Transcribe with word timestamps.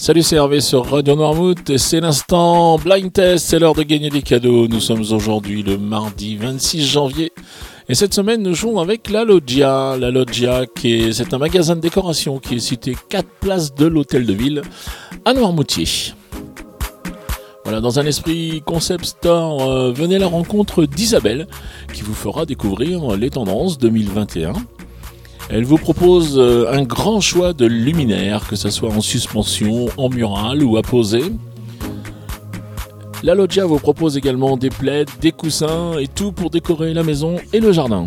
Salut, 0.00 0.22
c'est 0.22 0.36
Hervé 0.36 0.60
sur 0.60 0.88
Radio 0.88 1.16
Noirmouth 1.16 1.76
c'est 1.76 1.98
l'instant 1.98 2.78
blind 2.78 3.12
test, 3.12 3.48
c'est 3.48 3.58
l'heure 3.58 3.74
de 3.74 3.82
gagner 3.82 4.10
des 4.10 4.22
cadeaux. 4.22 4.68
Nous 4.68 4.78
sommes 4.78 5.00
aujourd'hui 5.00 5.64
le 5.64 5.76
mardi 5.76 6.36
26 6.36 6.86
janvier 6.86 7.32
et 7.88 7.96
cette 7.96 8.14
semaine 8.14 8.40
nous 8.40 8.54
jouons 8.54 8.78
avec 8.78 9.10
la 9.10 9.24
Loggia. 9.24 9.96
La 9.98 10.12
Loggia, 10.12 10.66
qui 10.66 11.12
c'est 11.12 11.34
un 11.34 11.38
magasin 11.38 11.74
de 11.74 11.80
décoration 11.80 12.38
qui 12.38 12.54
est 12.54 12.60
situé 12.60 12.96
4 13.08 13.28
places 13.40 13.74
de 13.74 13.86
l'hôtel 13.86 14.24
de 14.24 14.34
ville 14.34 14.62
à 15.24 15.34
Noirmoutier. 15.34 16.14
Voilà, 17.64 17.80
dans 17.80 17.98
un 17.98 18.06
esprit 18.06 18.62
concept 18.64 19.04
store, 19.04 19.68
euh, 19.68 19.92
venez 19.92 20.14
à 20.14 20.20
la 20.20 20.28
rencontre 20.28 20.84
d'Isabelle 20.84 21.48
qui 21.92 22.02
vous 22.02 22.14
fera 22.14 22.46
découvrir 22.46 23.16
les 23.16 23.30
tendances 23.30 23.78
2021. 23.78 24.52
Elle 25.50 25.64
vous 25.64 25.78
propose 25.78 26.38
euh, 26.38 26.70
un 26.70 26.82
grand 26.82 27.22
choix 27.22 27.54
de 27.54 27.64
luminaires, 27.64 28.46
que 28.46 28.54
ce 28.54 28.68
soit 28.68 28.90
en 28.90 29.00
suspension, 29.00 29.86
en 29.96 30.10
mural 30.10 30.62
ou 30.62 30.76
à 30.76 30.82
poser. 30.82 31.22
La 33.22 33.34
loggia 33.34 33.64
vous 33.64 33.78
propose 33.78 34.18
également 34.18 34.58
des 34.58 34.68
plaids, 34.68 35.06
des 35.22 35.32
coussins 35.32 35.98
et 35.98 36.06
tout 36.06 36.32
pour 36.32 36.50
décorer 36.50 36.92
la 36.92 37.02
maison 37.02 37.36
et 37.54 37.60
le 37.60 37.72
jardin. 37.72 38.06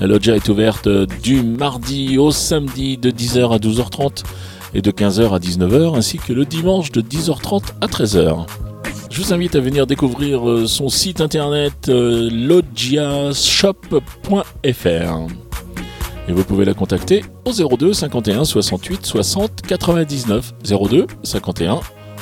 La 0.00 0.06
loggia 0.06 0.36
est 0.36 0.48
ouverte 0.48 0.88
du 1.22 1.42
mardi 1.42 2.16
au 2.16 2.30
samedi 2.30 2.96
de 2.96 3.10
10h 3.10 3.52
à 3.52 3.58
12h30 3.58 4.22
et 4.72 4.82
de 4.82 4.90
15h 4.92 5.34
à 5.34 5.38
19h 5.38 5.96
ainsi 5.96 6.18
que 6.18 6.32
le 6.32 6.44
dimanche 6.44 6.92
de 6.92 7.00
10h30 7.00 7.62
à 7.80 7.86
13h. 7.86 8.46
Je 9.14 9.22
vous 9.22 9.32
invite 9.32 9.54
à 9.54 9.60
venir 9.60 9.86
découvrir 9.86 10.50
euh, 10.50 10.66
son 10.66 10.88
site 10.88 11.20
internet 11.20 11.88
euh, 11.88 12.28
logiashop.fr. 12.32 14.00
Et 16.26 16.32
vous 16.32 16.42
pouvez 16.42 16.64
la 16.64 16.74
contacter 16.74 17.24
au 17.44 17.52
02 17.52 17.92
51 17.92 18.44
68 18.44 19.06
60 19.06 19.62
99. 19.62 20.54
02 20.64 21.06
51 21.22 21.78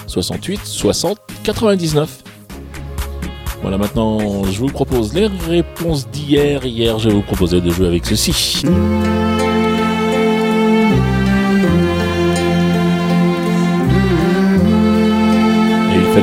68 0.07 0.61
60 0.67 1.19
99. 1.43 2.25
Voilà, 3.63 3.79
maintenant 3.79 4.45
je 4.45 4.59
vous 4.59 4.67
propose 4.67 5.15
les 5.15 5.29
réponses 5.49 6.07
d'hier. 6.11 6.67
Hier, 6.67 6.99
je 6.99 7.09
vous 7.09 7.23
proposais 7.23 7.63
de 7.63 7.71
jouer 7.71 7.87
avec 7.87 8.05
ceci. 8.05 8.65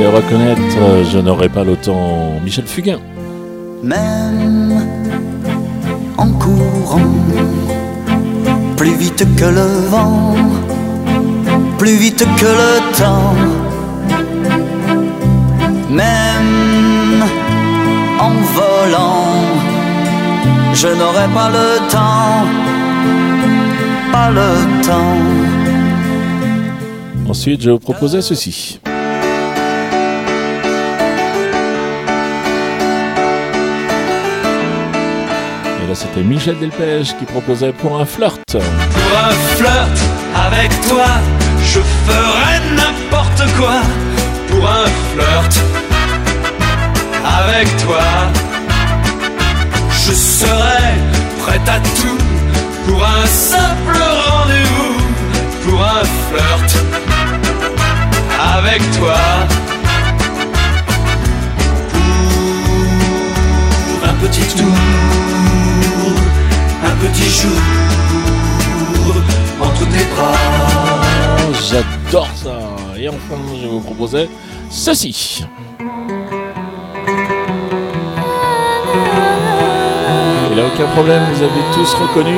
Reconnaître, 0.09 0.61
euh, 0.81 1.03
je 1.11 1.19
n'aurais 1.19 1.49
pas 1.49 1.63
le 1.63 1.75
temps. 1.75 2.39
Michel 2.43 2.65
Fugain. 2.65 2.99
Même 3.83 4.73
en 6.17 6.31
courant, 6.31 7.13
plus 8.75 8.95
vite 8.95 9.25
que 9.35 9.45
le 9.45 9.87
vent, 9.89 10.35
plus 11.77 11.95
vite 11.95 12.25
que 12.37 12.45
le 12.45 12.97
temps. 12.97 13.33
Même 15.89 17.23
en 18.19 18.31
volant, 18.57 19.33
je 20.73 20.87
n'aurai 20.87 21.27
pas 21.33 21.49
le 21.49 21.89
temps, 21.89 22.45
pas 24.11 24.29
le 24.29 24.83
temps. 24.85 25.19
Ensuite, 27.29 27.61
je 27.61 27.69
vous 27.71 27.79
proposais 27.79 28.21
ceci. 28.21 28.79
C'était 35.95 36.21
Michel 36.21 36.57
Delpech 36.59 37.17
qui 37.17 37.25
proposait 37.25 37.71
pour 37.71 37.99
un 37.99 38.05
flirt. 38.05 38.39
Pour 38.51 38.61
un 38.61 39.31
flirt 39.55 39.99
avec 40.35 40.69
toi, 40.87 41.05
je 41.63 41.79
ferai 41.79 42.59
n'importe 42.75 43.43
quoi. 43.57 43.81
Pour 44.49 44.69
un 44.69 44.85
flirt 45.11 45.59
avec 47.47 47.67
toi, 47.77 48.03
je 49.91 50.13
serai 50.13 50.93
prêt 51.41 51.61
à 51.67 51.79
tout. 51.79 52.17
Pour 52.87 53.03
un 53.03 53.25
simple 53.25 53.99
rendez-vous, 54.27 54.97
pour 55.65 55.81
un 55.81 56.03
flirt 56.29 56.83
avec 58.57 58.81
toi. 58.99 59.17
Pour 63.87 64.09
un 64.09 64.13
petit 64.27 64.55
tour 64.55 65.38
J'adore 71.69 72.27
ça. 72.35 72.57
Et 72.99 73.07
enfin, 73.07 73.35
je 73.61 73.67
vous 73.67 73.79
proposais 73.79 74.27
ceci. 74.71 75.45
Il 80.49 80.55
n'y 80.55 80.61
a 80.61 80.65
aucun 80.65 80.87
problème, 80.95 81.21
vous 81.31 81.43
avez 81.43 81.61
tous 81.75 81.93
reconnu 81.93 82.37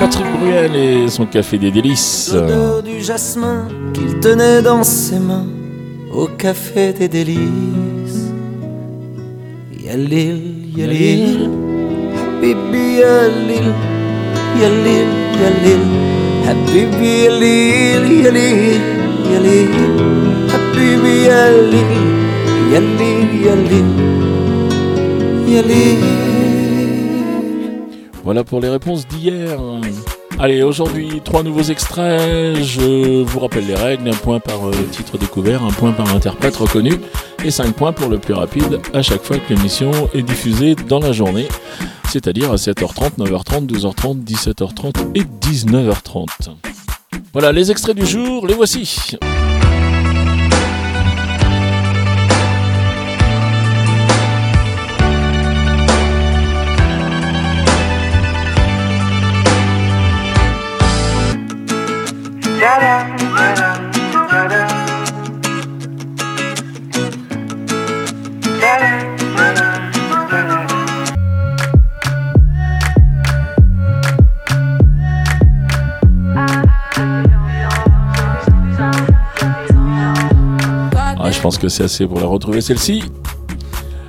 Patrick 0.00 0.26
Bruel 0.40 0.74
et 0.74 1.08
son 1.08 1.26
café 1.26 1.56
des 1.56 1.70
délices. 1.70 2.32
L'odeur 2.34 2.82
du 2.82 3.00
jasmin 3.00 3.68
qu'il 3.92 4.18
tenait 4.18 4.60
dans 4.60 4.82
ses 4.82 5.20
mains 5.20 5.46
au 6.12 6.26
café 6.26 6.92
des 6.92 7.06
délices. 7.08 8.32
Yalil, 9.84 10.76
yalil, 10.76 11.48
bibi 12.40 12.96
yalil, 12.98 13.72
yalil, 14.60 15.08
yalil. 15.40 16.13
حبيبي 16.47 17.25
يليل 17.25 18.25
يليل 18.25 18.81
يليل 19.31 19.69
حبيبي 20.49 21.25
يليل 21.25 21.91
يليل 22.73 23.29
يليل 23.45 23.85
يليل 25.47 26.29
Voilà 28.23 28.43
pour 28.43 28.59
les 28.61 28.69
réponses 28.69 29.07
d'hier. 29.07 29.57
Allez, 30.37 30.61
aujourd'hui, 30.61 31.19
trois 31.23 31.41
nouveaux 31.41 31.63
extraits. 31.63 32.55
Je 32.61 33.23
vous 33.23 33.39
rappelle 33.39 33.65
les 33.65 33.73
règles. 33.75 34.07
Un 34.07 34.13
point 34.13 34.39
par 34.39 34.67
euh, 34.67 34.71
titre 34.91 35.17
découvert, 35.17 35.63
un 35.63 35.71
point 35.71 35.93
par 35.93 36.13
interprète 36.15 36.55
reconnu 36.55 36.93
et 37.43 37.51
cinq 37.51 37.73
points 37.73 37.91
pour 37.91 38.07
le 38.09 38.19
plus 38.19 38.33
rapide 38.33 38.79
à 38.93 39.01
chaque 39.01 39.23
fois 39.23 39.37
que 39.37 39.53
l'émission 39.53 39.91
est 40.13 40.21
diffusée 40.21 40.75
dans 40.75 40.99
la 40.99 41.11
journée 41.11 41.47
c'est-à-dire 42.14 42.52
à 42.52 42.54
7h30, 42.54 43.18
9h30, 43.18 43.66
12h30, 43.66 44.22
17h30 44.24 45.16
et 45.16 45.22
19h30. 45.22 46.28
Voilà, 47.32 47.50
les 47.50 47.72
extraits 47.72 47.96
du 47.96 48.06
jour, 48.06 48.46
les 48.46 48.54
voici. 48.54 49.16
Pense 81.44 81.58
que 81.58 81.68
c'est 81.68 81.84
assez 81.84 82.06
pour 82.06 82.20
la 82.20 82.26
retrouver 82.26 82.62
celle-ci. 82.62 83.02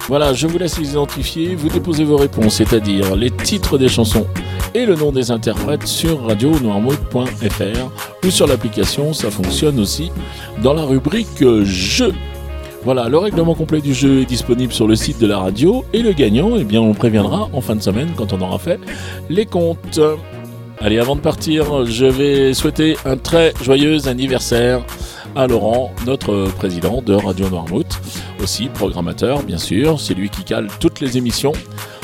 Voilà, 0.08 0.32
je 0.32 0.48
vous 0.48 0.58
laisse 0.58 0.80
les 0.80 0.92
identifier, 0.92 1.54
vous 1.54 1.68
déposez 1.68 2.06
vos 2.06 2.16
réponses, 2.16 2.56
c'est-à-dire 2.56 3.14
les 3.18 3.30
titres 3.30 3.78
des 3.78 3.90
chansons 3.90 4.26
et 4.74 4.86
le 4.86 4.96
nom 4.96 5.12
des 5.12 5.32
interprètes 5.32 5.86
sur 5.86 6.26
radionoirmouth.fr 6.28 8.26
ou 8.26 8.30
sur 8.30 8.48
l'application, 8.48 9.12
ça 9.12 9.30
fonctionne 9.32 9.82
aussi 9.82 10.12
dans 10.64 10.74
la 10.74 10.84
rubrique 10.84 11.44
jeu. 11.66 12.14
Voilà, 12.86 13.10
le 13.10 13.18
règlement 13.18 13.54
complet 13.54 13.82
du 13.82 13.94
jeu 13.94 14.22
est 14.22 14.26
disponible 14.26 14.72
sur 14.72 14.88
le 14.88 14.96
site 14.96 15.20
de 15.20 15.28
la 15.28 15.40
radio 15.40 15.84
et 15.92 16.02
le 16.02 16.14
gagnant, 16.14 16.52
eh 16.58 16.64
bien, 16.64 16.80
on 16.80 16.94
préviendra 16.94 17.50
en 17.52 17.60
fin 17.60 17.76
de 17.76 17.82
semaine 17.82 18.12
quand 18.16 18.32
on 18.32 18.40
aura 18.40 18.60
fait 18.60 18.80
les 19.30 19.46
comptes. 19.46 20.00
Allez, 20.80 21.00
avant 21.00 21.18
de 21.18 21.22
partir, 21.22 21.86
je 21.86 22.06
vais 22.06 22.54
souhaiter 22.54 22.96
un 23.04 23.18
très 23.18 23.54
joyeux 23.62 24.08
anniversaire 24.08 24.86
à 25.36 25.48
Laurent, 25.48 25.92
notre 26.06 26.48
président 26.58 27.02
de 27.02 27.14
Radio 27.14 27.50
Noirmouth, 27.50 28.00
aussi 28.42 28.68
programmateur 28.68 29.44
bien 29.44 29.58
sûr, 29.58 30.00
c'est 30.00 30.14
lui 30.14 30.30
qui 30.30 30.44
cale 30.44 30.68
toutes 30.80 31.00
les 31.00 31.18
émissions. 31.18 31.54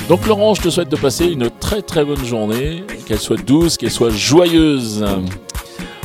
Donc 0.09 0.27
Laurent, 0.27 0.53
je 0.53 0.61
te 0.61 0.69
souhaite 0.69 0.89
de 0.89 0.95
passer 0.95 1.27
une 1.27 1.49
très 1.49 1.81
très 1.81 2.03
bonne 2.03 2.23
journée, 2.25 2.83
qu'elle 3.07 3.19
soit 3.19 3.41
douce, 3.43 3.77
qu'elle 3.77 3.91
soit 3.91 4.09
joyeuse. 4.09 5.05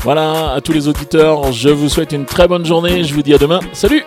Voilà, 0.02 0.52
à 0.52 0.60
tous 0.60 0.72
les 0.72 0.88
auditeurs, 0.88 1.52
je 1.52 1.68
vous 1.68 1.88
souhaite 1.88 2.12
une 2.12 2.26
très 2.26 2.46
bonne 2.46 2.64
journée, 2.64 3.02
je 3.02 3.14
vous 3.14 3.22
dis 3.22 3.34
à 3.34 3.38
demain, 3.38 3.60
salut 3.72 4.04